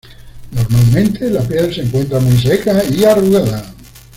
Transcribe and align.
Normalmente 0.49 1.29
la 1.29 1.43
piel 1.43 1.71
se 1.71 1.81
encuentra 1.83 2.19
muy 2.19 2.35
seca 2.35 2.83
y 2.89 3.03
arrugada. 3.03 3.71